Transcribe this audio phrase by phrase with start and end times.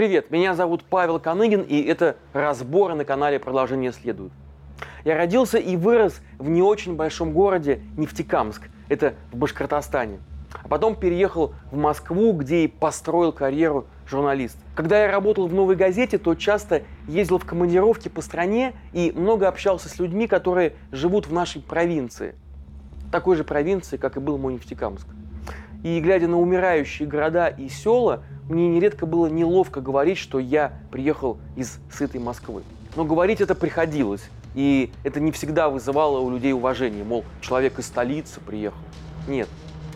[0.00, 4.32] Привет, меня зовут Павел Коныгин, и это разборы на канале «Продолжение следует».
[5.04, 10.20] Я родился и вырос в не очень большом городе Нефтекамск, это в Башкортостане.
[10.62, 14.56] А потом переехал в Москву, где и построил карьеру журналист.
[14.74, 19.48] Когда я работал в «Новой газете», то часто ездил в командировки по стране и много
[19.48, 22.34] общался с людьми, которые живут в нашей провинции.
[23.12, 25.06] Такой же провинции, как и был мой Нефтекамск.
[25.84, 31.38] И глядя на умирающие города и села, мне нередко было неловко говорить, что я приехал
[31.56, 32.62] из сытой Москвы.
[32.96, 37.86] Но говорить это приходилось, и это не всегда вызывало у людей уважение, мол, человек из
[37.86, 38.80] столицы приехал.
[39.28, 39.48] Нет,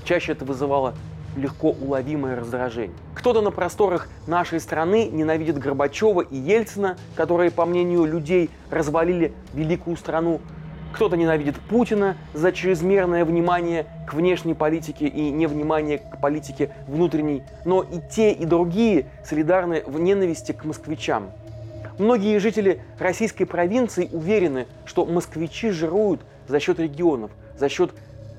[0.04, 0.94] чаще это вызывало
[1.36, 2.96] легко уловимое раздражение.
[3.14, 9.96] Кто-то на просторах нашей страны ненавидит Горбачева и Ельцина, которые, по мнению людей, развалили великую
[9.96, 10.40] страну.
[10.94, 17.42] Кто-то ненавидит Путина за чрезмерное внимание к внешней политике и невнимание к политике внутренней.
[17.64, 21.32] Но и те, и другие солидарны в ненависти к москвичам.
[21.98, 27.90] Многие жители российской провинции уверены, что москвичи жируют за счет регионов, за счет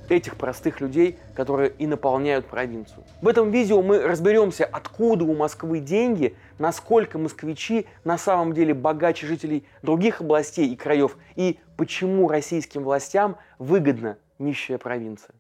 [0.10, 3.04] этих простых людей, которые и наполняют провинцию.
[3.22, 9.28] В этом видео мы разберемся, откуда у Москвы деньги, насколько москвичи на самом деле богаче
[9.28, 15.36] жителей других областей и краев, и почему российским властям выгодна нищая провинция.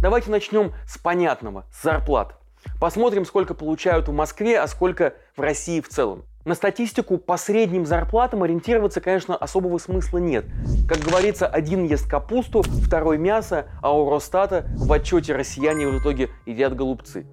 [0.00, 2.39] Давайте начнем с понятного, с зарплат.
[2.78, 6.24] Посмотрим, сколько получают в Москве, а сколько в России в целом.
[6.46, 10.46] На статистику по средним зарплатам ориентироваться, конечно, особого смысла нет.
[10.88, 16.30] Как говорится, один ест капусту, второй мясо, а у Росстата в отчете россияне в итоге
[16.46, 17.26] едят голубцы.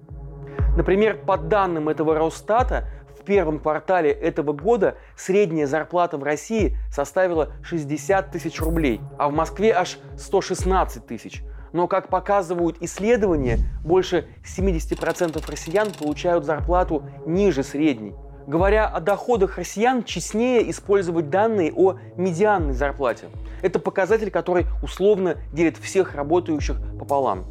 [0.76, 2.84] Например, по данным этого Росстата,
[3.18, 9.32] в первом квартале этого года средняя зарплата в России составила 60 тысяч рублей, а в
[9.32, 18.14] Москве аж 116 тысяч– но, как показывают исследования, больше 70% россиян получают зарплату ниже средней.
[18.46, 23.26] Говоря о доходах россиян, честнее использовать данные о медианной зарплате.
[23.60, 27.44] Это показатель, который условно делит всех работающих пополам.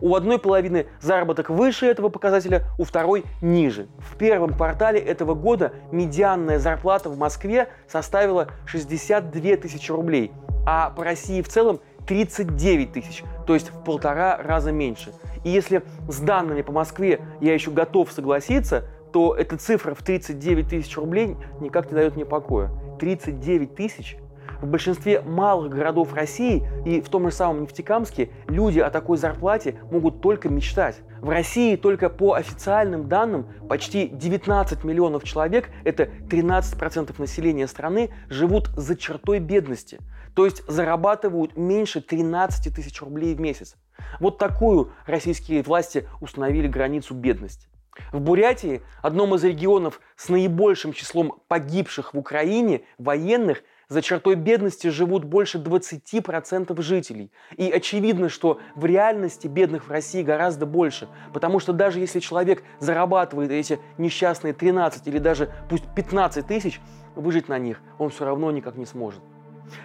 [0.00, 3.88] У одной половины заработок выше этого показателя, у второй ниже.
[3.98, 10.30] В первом квартале этого года медианная зарплата в Москве составила 62 тысячи рублей,
[10.66, 15.12] а по России в целом 39 тысяч, то есть в полтора раза меньше.
[15.44, 20.68] И если с данными по Москве я еще готов согласиться, то эта цифра в 39
[20.68, 22.70] тысяч рублей никак не дает мне покоя.
[22.98, 24.16] 39 тысяч
[24.60, 29.78] в большинстве малых городов России и в том же самом Нефтекамске люди о такой зарплате
[29.90, 31.00] могут только мечтать.
[31.20, 38.68] В России только по официальным данным почти 19 миллионов человек, это 13% населения страны, живут
[38.76, 39.98] за чертой бедности.
[40.34, 43.76] То есть зарабатывают меньше 13 тысяч рублей в месяц.
[44.20, 47.68] Вот такую российские власти установили границу бедности.
[48.12, 54.88] В Бурятии, одном из регионов с наибольшим числом погибших в Украине военных, за чертой бедности
[54.88, 57.30] живут больше 20% жителей.
[57.56, 62.62] И очевидно, что в реальности бедных в России гораздо больше, потому что даже если человек
[62.80, 66.80] зарабатывает эти несчастные 13 или даже пусть 15 тысяч,
[67.14, 69.20] выжить на них он все равно никак не сможет.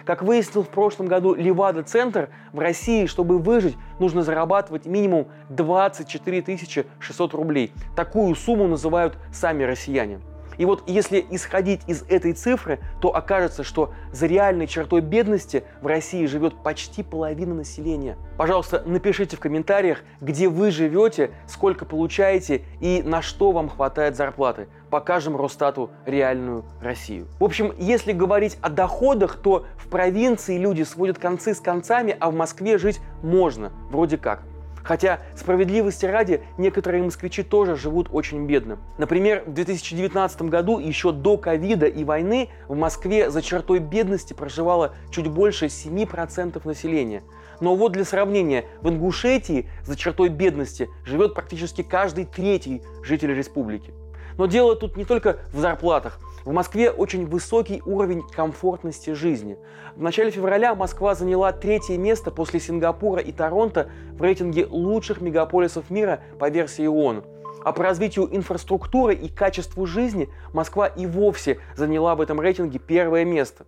[0.04, 6.58] Как выяснил в прошлом году Левада-центр, в России, чтобы выжить, нужно зарабатывать минимум 24
[6.98, 7.72] 600 рублей.
[7.94, 10.20] Такую сумму называют сами россияне.
[10.58, 15.86] И вот если исходить из этой цифры, то окажется, что за реальной чертой бедности в
[15.86, 18.16] России живет почти половина населения.
[18.36, 24.68] Пожалуйста, напишите в комментариях, где вы живете, сколько получаете и на что вам хватает зарплаты.
[24.90, 27.26] Покажем Росстату реальную Россию.
[27.40, 32.30] В общем, если говорить о доходах, то в провинции люди сводят концы с концами, а
[32.30, 34.42] в Москве жить можно, вроде как.
[34.84, 38.78] Хотя, справедливости ради, некоторые москвичи тоже живут очень бедно.
[38.98, 44.94] Например, в 2019 году, еще до ковида и войны, в Москве за чертой бедности проживало
[45.10, 47.22] чуть больше 7% населения.
[47.60, 53.94] Но вот для сравнения, в Ингушетии за чертой бедности живет практически каждый третий житель республики.
[54.36, 56.18] Но дело тут не только в зарплатах.
[56.44, 59.56] В Москве очень высокий уровень комфортности жизни.
[59.96, 65.88] В начале февраля Москва заняла третье место после Сингапура и Торонто в рейтинге лучших мегаполисов
[65.88, 67.24] мира по версии ООН.
[67.64, 73.24] А по развитию инфраструктуры и качеству жизни Москва и вовсе заняла в этом рейтинге первое
[73.24, 73.64] место.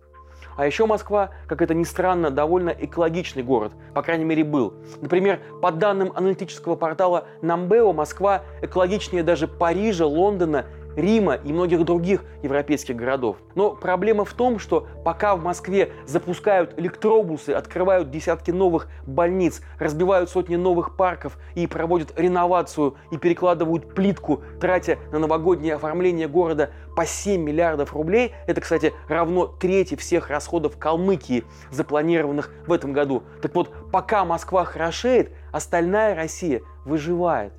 [0.55, 4.75] А еще Москва, как это ни странно, довольно экологичный город, по крайней мере был.
[5.01, 10.65] Например, по данным аналитического портала Намбео, Москва экологичнее даже Парижа, Лондона
[10.97, 13.37] Рима и многих других европейских городов.
[13.55, 20.29] Но проблема в том, что пока в Москве запускают электробусы, открывают десятки новых больниц, разбивают
[20.29, 27.05] сотни новых парков и проводят реновацию и перекладывают плитку, тратя на новогоднее оформление города по
[27.05, 33.21] 7 миллиардов рублей, это, кстати, равно трети всех расходов Калмыкии, запланированных в этом году.
[33.43, 37.53] Так вот, пока Москва хорошеет, остальная Россия выживает.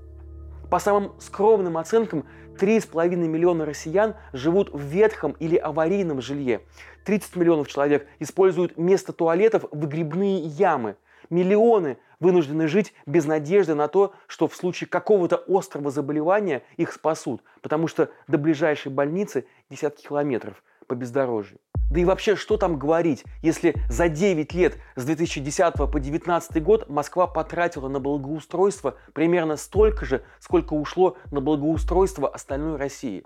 [0.70, 2.24] По самым скромным оценкам,
[2.58, 6.60] 3,5 миллиона россиян живут в ветхом или аварийном жилье.
[7.04, 10.96] 30 миллионов человек используют вместо туалетов выгребные ямы.
[11.30, 17.42] Миллионы вынуждены жить без надежды на то, что в случае какого-то острого заболевания их спасут,
[17.62, 21.58] потому что до ближайшей больницы десятки километров по бездорожью.
[21.90, 26.88] Да и вообще, что там говорить, если за 9 лет с 2010 по 2019 год
[26.88, 33.24] Москва потратила на благоустройство примерно столько же, сколько ушло на благоустройство остальной России.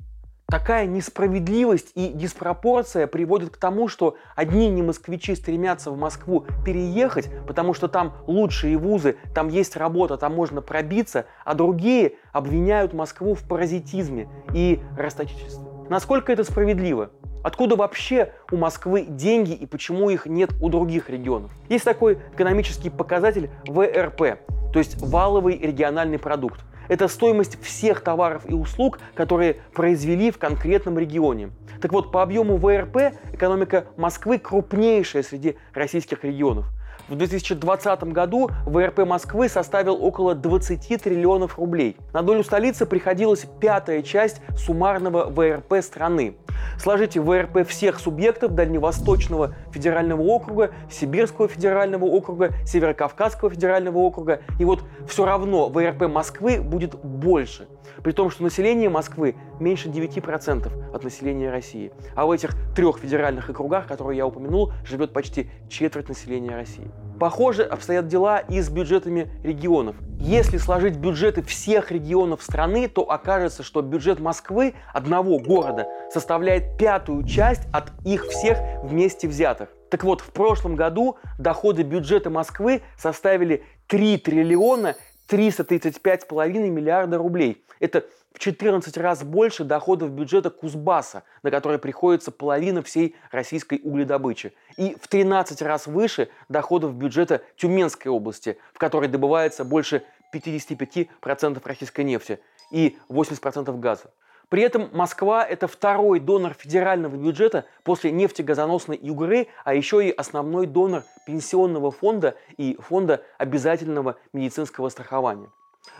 [0.52, 7.30] Такая несправедливость и диспропорция приводит к тому, что одни не москвичи стремятся в Москву переехать,
[7.46, 13.34] потому что там лучшие вузы, там есть работа, там можно пробиться, а другие обвиняют Москву
[13.34, 15.71] в паразитизме и расточительстве.
[15.92, 17.10] Насколько это справедливо?
[17.44, 21.50] Откуда вообще у Москвы деньги и почему их нет у других регионов?
[21.68, 24.38] Есть такой экономический показатель ВРП,
[24.72, 26.62] то есть валовый региональный продукт.
[26.88, 31.50] Это стоимость всех товаров и услуг, которые произвели в конкретном регионе.
[31.82, 36.70] Так вот, по объему ВРП экономика Москвы крупнейшая среди российских регионов–
[37.12, 41.98] в 2020 году ВРП Москвы составил около 20 триллионов рублей.
[42.14, 46.36] На долю столицы приходилась пятая часть суммарного ВРП страны.
[46.78, 54.82] Сложите ВРП всех субъектов Дальневосточного федерального округа, Сибирского федерального округа, Северокавказского федерального округа, и вот
[55.06, 57.68] все равно ВРП Москвы будет больше.
[58.02, 61.92] При том, что население Москвы меньше 9% от населения России.
[62.14, 66.90] А в этих трех федеральных округах, которые я упомянул, живет почти четверть населения России.
[67.18, 69.96] Похоже обстоят дела и с бюджетами регионов.
[70.18, 77.24] Если сложить бюджеты всех регионов страны, то окажется, что бюджет Москвы, одного города, составляет пятую
[77.24, 79.68] часть от их всех вместе взятых.
[79.90, 84.96] Так вот, в прошлом году доходы бюджета Москвы составили 3 триллиона
[85.28, 87.64] 335,5 миллиарда рублей.
[87.80, 94.52] Это в 14 раз больше доходов бюджета Кузбасса, на который приходится половина всей российской угледобычи.
[94.76, 100.02] И в 13 раз выше доходов бюджета Тюменской области, в которой добывается больше
[100.34, 102.40] 55% российской нефти
[102.70, 104.10] и 80% газа.
[104.52, 110.66] При этом Москва– это второй донор федерального бюджета после нефтегазоносной Югры, а еще и основной
[110.66, 115.48] донор пенсионного фонда и фонда обязательного медицинского страхования.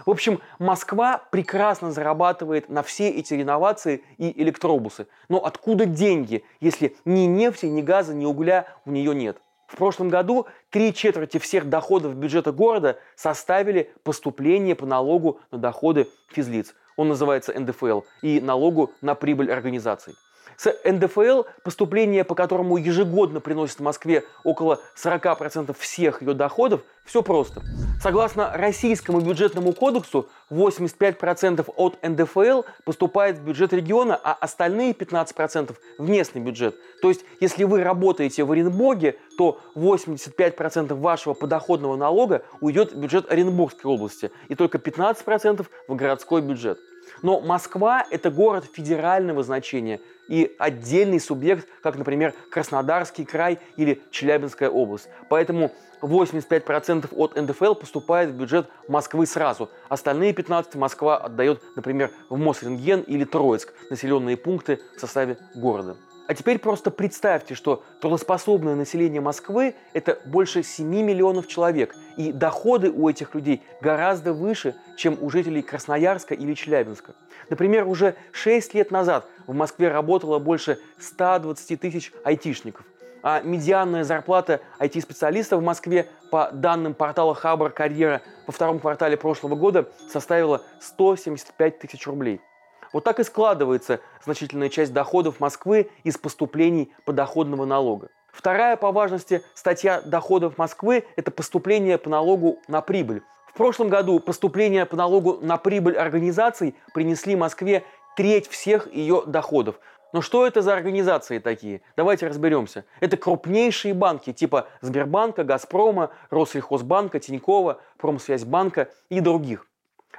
[0.04, 5.06] В общем, Москва прекрасно зарабатывает на все эти реновации и электробусы.
[5.30, 9.38] Но откуда деньги, если ни нефти, ни газа, ни угля у нее нет?
[9.66, 16.06] В прошлом году три четверти всех доходов бюджета города составили поступление по налогу на доходы
[16.28, 16.74] физлиц.
[17.02, 20.14] Он называется НДФЛ и налогу на прибыль организаций.
[20.56, 27.62] С НДФЛ, поступление по которому ежегодно приносит Москве около 40% всех ее доходов, все просто.
[28.00, 36.08] Согласно Российскому бюджетному кодексу, 85% от НДФЛ поступает в бюджет региона, а остальные 15% в
[36.08, 36.76] местный бюджет.
[37.00, 43.28] То есть, если вы работаете в Оренбурге, то 85% вашего подоходного налога уйдет в бюджет
[43.28, 46.78] Оренбургской области, и только 15% в городской бюджет.
[47.22, 54.68] Но Москва– это город федерального значения и отдельный субъект, как, например, Краснодарский край или Челябинская
[54.68, 55.08] область.
[55.28, 59.70] Поэтому 85% от НДФЛ поступает в бюджет Москвы сразу.
[59.88, 65.96] Остальные 15% Москва отдает, например, в Мосрентген или Троицк, населенные пункты в составе города.
[66.28, 72.90] А теперь просто представьте, что трудоспособное население Москвы– это больше 7 миллионов человек, и доходы
[72.90, 77.14] у этих людей гораздо выше, чем у жителей Красноярска или Челябинска.
[77.50, 82.86] Например, уже 6 лет назад в Москве работало больше 120 тысяч айтишников,
[83.24, 89.56] а медианная зарплата IT-специалистов в Москве по данным портала Хабар Карьера во втором квартале прошлого
[89.56, 92.40] года составила 175 тысяч рублей–
[92.92, 98.08] вот так и складывается значительная часть доходов Москвы из поступлений подоходного налога.
[98.32, 103.22] Вторая по важности статья доходов Москвы– это поступление по налогу на прибыль.
[103.52, 107.84] В прошлом году поступления по налогу на прибыль организаций принесли Москве
[108.16, 109.78] треть всех ее доходов.
[110.14, 111.82] Но что это за организации такие?
[111.96, 112.84] Давайте разберемся.
[113.00, 119.66] Это крупнейшие банки типа Сбербанка, Газпрома, Россельхозбанка, Тинькова, Промсвязьбанка и других.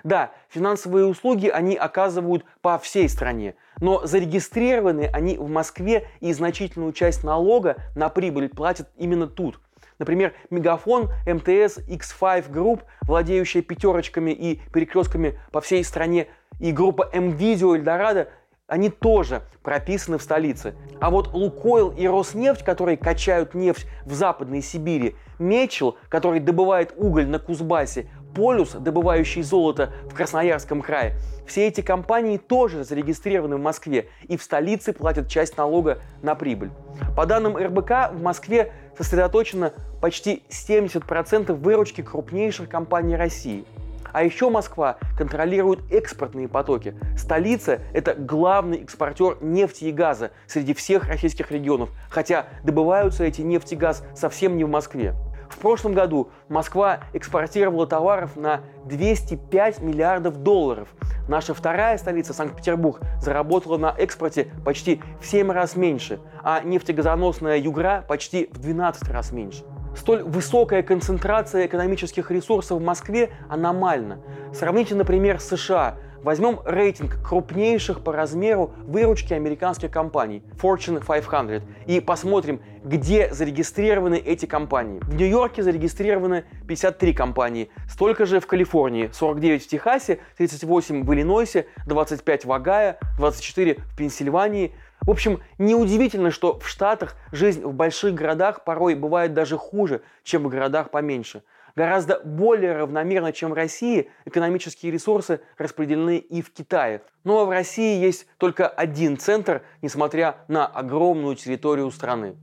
[0.04, 6.94] Да, финансовые услуги они оказывают по всей стране, но зарегистрированы они в Москве и значительную
[6.94, 9.60] часть налога на прибыль платят именно тут.
[10.00, 16.28] Например, Мегафон, МТС, X5 Group, владеющая пятерочками и перекрестками по всей стране,
[16.60, 18.30] и группа МВидео Эльдорадо
[18.68, 20.74] они тоже прописаны в столице.
[21.00, 27.28] А вот Лукойл и Роснефть, которые качают нефть в Западной Сибири, Мечел, который добывает уголь
[27.28, 31.16] на Кузбассе, Полюс, добывающий золото в Красноярском крае,
[31.48, 36.72] все эти компании тоже зарегистрированы в Москве и в столице платят часть налога на прибыль.
[37.16, 43.66] По данным РБК, в Москве сосредоточено почти 70% выручки крупнейших компаний России–
[44.14, 46.96] а еще Москва контролирует экспортные потоки.
[47.18, 53.74] Столица– это главный экспортер нефти и газа среди всех российских регионов, хотя добываются эти нефть
[53.74, 55.16] и газ совсем не в Москве.
[55.54, 60.90] В прошлом году Москва экспортировала товаров на 205 миллиардов долларов.
[61.30, 68.04] Наша вторая столица, Санкт-Петербург, заработала на экспорте почти в 7 раз меньше, а нефтегазоносная Югра
[68.08, 69.64] почти в 12 раз меньше.
[69.96, 74.18] Столь высокая концентрация экономических ресурсов в Москве аномальна.
[74.54, 75.98] Сравните, например, США.
[76.24, 84.46] Возьмем рейтинг крупнейших по размеру выручки американских компаний Fortune 500 и посмотрим, где зарегистрированы эти
[84.46, 85.00] компании.
[85.02, 91.68] В Нью-Йорке зарегистрированы 53 компании, столько же в Калифорнии, 49 в Техасе, 38 в Иллинойсе,
[91.88, 94.74] 25 в Огайо, 24 в Пенсильвании,
[95.06, 100.44] в общем, неудивительно, что в Штатах жизнь в больших городах порой бывает даже хуже, чем
[100.44, 101.44] в городах поменьше.
[101.76, 107.02] Гораздо более равномерно, чем в России, экономические ресурсы распределены и в Китае.
[107.24, 112.36] Но в России есть только один центр, несмотря на огромную территорию страны.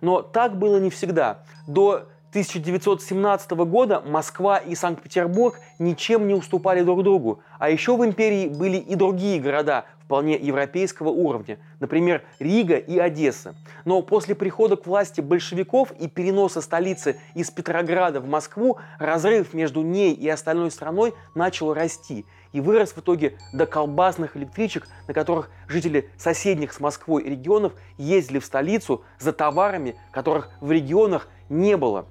[0.00, 1.44] Но так было не всегда.
[1.68, 7.42] До 1917 года Москва и Санкт-Петербург ничем не уступали друг другу.
[7.58, 13.54] А еще в империи были и другие города, вполне европейского уровня, например, Рига и Одесса.
[13.84, 19.82] Но после прихода к власти большевиков и переноса столицы из Петрограда в Москву разрыв между
[19.82, 25.48] ней и остальной страной начал расти и вырос в итоге до колбасных электричек, на которых
[25.68, 32.06] жители соседних с Москвой регионов ездили в столицу за товарами, которых в регионах не было.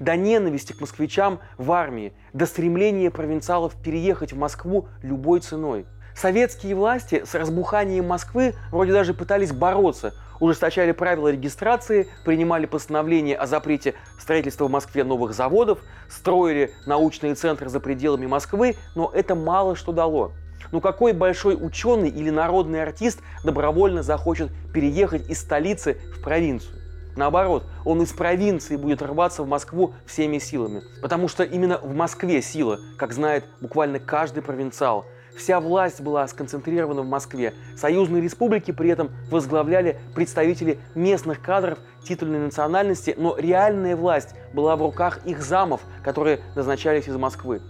[0.00, 5.86] До ненависти к москвичам в армии, до стремления провинциалов переехать в Москву любой ценой–
[6.16, 13.46] Советские власти с разбуханием Москвы вроде даже пытались бороться, ужесточали правила регистрации, принимали постановления о
[13.46, 19.76] запрете строительства в Москве новых заводов, строили научные центры за пределами Москвы, но это мало
[19.76, 20.32] что дало.
[20.72, 26.80] Ну какой большой ученый или народный артист добровольно захочет переехать из столицы в провинцию?
[27.14, 30.82] Наоборот, он из провинции будет рваться в Москву всеми силами.
[31.02, 35.04] Потому что именно в Москве сила, как знает буквально каждый провинциал–
[35.36, 37.52] Вся власть была сконцентрирована в Москве.
[37.76, 44.82] Союзные республики при этом возглавляли представители местных кадров титульной национальности, но реальная власть была в
[44.82, 47.60] руках их замов, которые назначались из Москвы.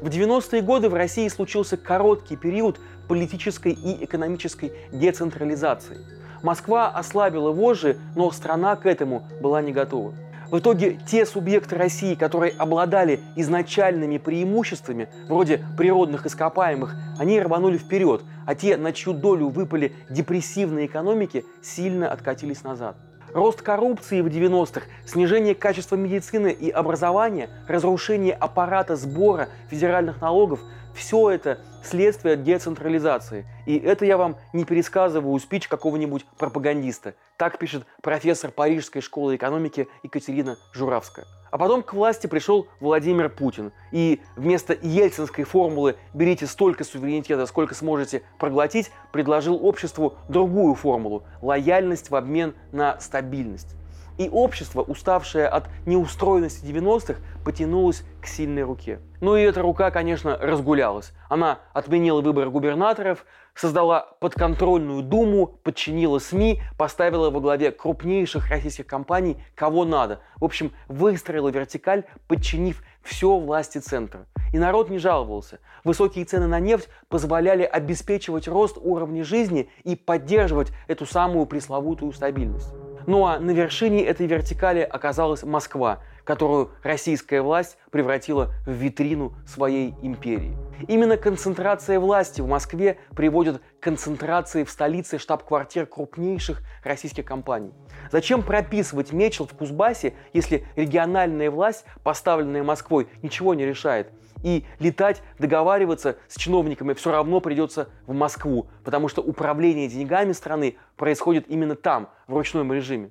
[0.00, 5.98] В 90-е годы в России случился короткий период политической и экономической децентрализации.
[6.42, 10.14] Москва ослабила вожжи, но страна к этому была не готова.
[10.50, 18.22] В итоге те субъекты России, которые обладали изначальными преимуществами, вроде природных ископаемых, они рванули вперед,
[18.46, 22.96] а те, на чью долю выпали депрессивные экономики, сильно откатились назад.
[23.32, 30.58] Рост коррупции в 90-х, снижение качества медицины и образования, разрушение аппарата сбора федеральных налогов–
[31.00, 33.46] все это следствие децентрализации.
[33.64, 37.14] И это я вам не пересказываю спич какого-нибудь пропагандиста.
[37.38, 41.24] Так пишет профессор Парижской школы экономики Екатерина Журавская.
[41.50, 43.72] А потом к власти пришел Владимир Путин.
[43.92, 52.10] И вместо ельцинской формулы «берите столько суверенитета, сколько сможете проглотить», предложил обществу другую формулу– лояльность
[52.10, 53.74] в обмен на стабильность.
[54.20, 59.00] И общество, уставшее от неустроенности 90-х, потянулось к сильной руке.
[59.22, 61.14] Ну и эта рука, конечно, разгулялась.
[61.30, 63.24] Она отменила выборы губернаторов,
[63.54, 70.20] создала подконтрольную думу, подчинила СМИ, поставила во главе крупнейших российских компаний кого надо.
[70.36, 74.26] В общем, выстроила вертикаль, подчинив все власти центра.
[74.52, 75.60] И народ не жаловался.
[75.82, 82.74] Высокие цены на нефть позволяли обеспечивать рост уровня жизни и поддерживать эту самую пресловутую стабильность.
[83.10, 89.96] Ну а на вершине этой вертикали оказалась Москва, которую российская власть превратила в витрину своей
[90.00, 90.56] империи.
[90.86, 97.72] Именно концентрация власти в Москве приводит концентрации в столице штаб-квартир крупнейших российских компаний.
[98.12, 104.12] Зачем прописывать Мечел в Кузбассе, если региональная власть, поставленная Москвой, ничего не решает?
[104.42, 110.76] И летать, договариваться с чиновниками все равно придется в Москву, потому что управление деньгами страны
[110.96, 113.10] происходит именно там, в ручном режиме.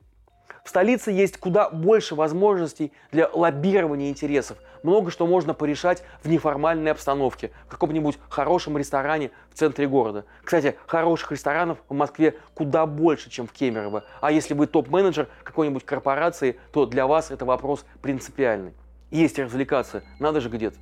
[0.63, 4.57] В столице есть куда больше возможностей для лоббирования интересов.
[4.83, 10.25] Много что можно порешать в неформальной обстановке, в каком-нибудь хорошем ресторане в центре города.
[10.43, 14.03] Кстати, хороших ресторанов в Москве куда больше, чем в Кемерово.
[14.21, 18.73] А если вы топ-менеджер какой-нибудь корпорации, то для вас это вопрос принципиальный.
[19.11, 20.77] Есть развлекаться, надо же где-то.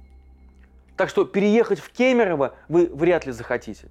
[0.98, 3.88] Так что переехать в Кемерово вы вряд ли захотите.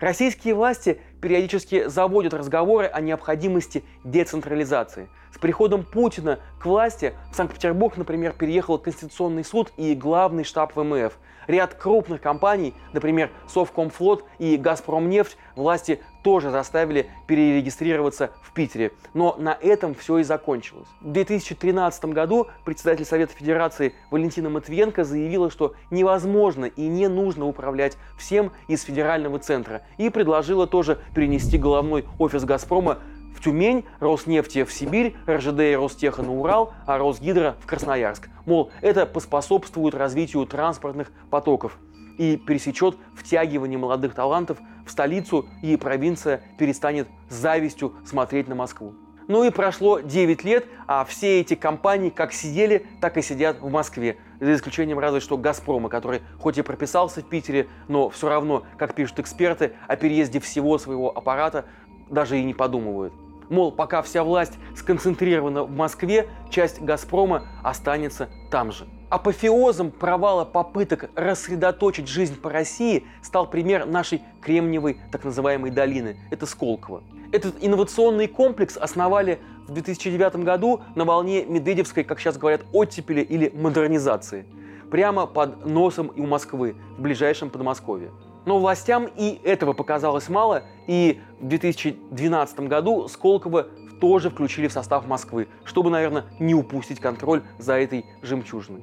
[0.00, 5.08] Российские власти периодически заводят разговоры о необходимости децентрализации.
[5.32, 11.16] С приходом Путина к власти в Санкт-Петербург, например, переехал Конституционный суд и главный штаб ВМФ.
[11.46, 18.92] Ряд крупных компаний, например, Совкомфлот и Газпромнефть, власти тоже заставили перерегистрироваться в Питере.
[19.12, 20.88] Но на этом все и закончилось.
[21.02, 27.98] В 2013 году председатель Совета Федерации Валентина Матвиенко заявила, что невозможно и не нужно управлять
[28.18, 32.98] всем из федерального центра и предложила тоже перенести головной офис «Газпрома»
[33.36, 38.30] в Тюмень, Роснефти в Сибирь, РЖД и Ростеха на Урал, а Росгидро в Красноярск.
[38.46, 41.78] Мол, это поспособствует развитию транспортных потоков
[42.16, 48.94] и пересечет втягивание молодых талантов в столицу, и провинция перестанет с завистью смотреть на Москву.
[49.26, 53.70] Ну и прошло 9 лет, а все эти компании как сидели, так и сидят в
[53.70, 54.18] Москве.
[54.38, 58.94] За исключением разве что «Газпрома», который хоть и прописался в Питере, но все равно, как
[58.94, 61.64] пишут эксперты, о переезде всего своего аппарата
[62.10, 63.14] даже и не подумывают.
[63.48, 68.86] Мол, пока вся власть сконцентрирована в Москве, часть «Газпрома» останется там же.
[69.14, 76.16] Апофеозом провала попыток рассредоточить жизнь по России стал пример нашей Кремниевой так называемой долины.
[76.32, 77.04] Это Сколково.
[77.30, 83.52] Этот инновационный комплекс основали в 2009 году на волне Медведевской, как сейчас говорят, оттепели или
[83.54, 84.46] модернизации.
[84.90, 88.10] Прямо под носом и у Москвы, в ближайшем Подмосковье.
[88.46, 93.68] Но властям и этого показалось мало, и в 2012 году Сколково
[94.00, 98.82] тоже включили в состав Москвы, чтобы, наверное, не упустить контроль за этой жемчужиной.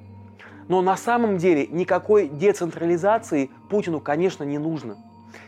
[0.71, 4.95] Но на самом деле никакой децентрализации Путину, конечно, не нужно.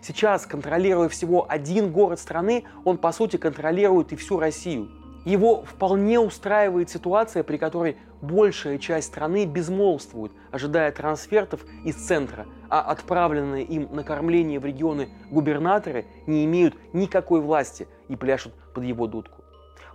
[0.02, 4.90] Сейчас, контролируя всего один город страны, он, по сути, контролирует и всю Россию.
[5.24, 12.82] Его вполне устраивает ситуация, при которой большая часть страны безмолвствует, ожидая трансфертов из центра, а
[12.82, 19.08] отправленные им на кормление в регионы губернаторы не имеют никакой власти и пляшут под его
[19.08, 19.42] дудку.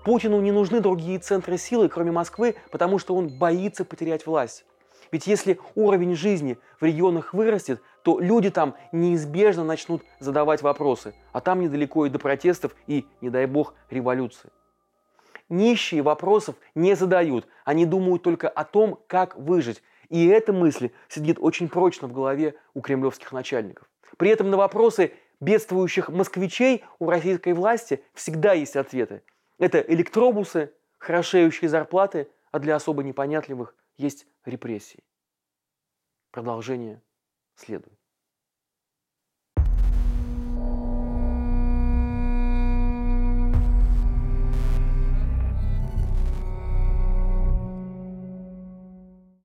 [0.07, 4.65] Путину не нужны другие центры силы, кроме Москвы, потому что он боится потерять власть.
[5.11, 11.41] Ведь если уровень жизни в регионах вырастет, то люди там неизбежно начнут задавать вопросы, а
[11.41, 14.51] там недалеко и до протестов и, не дай бог, революции.
[15.49, 19.83] Нищие вопросов не задают, они думают только о том, как выжить.
[20.11, 23.89] И эта мысль сидит очень прочно в голове у кремлевских начальников.
[24.17, 29.23] При этом на вопросы бедствующих москвичей у российской власти всегда есть ответы.
[29.59, 35.05] Это электробусы, хорошеющие зарплаты, а для особо непонятливых есть репрессии.
[36.31, 37.03] Продолжение
[37.55, 37.98] следует.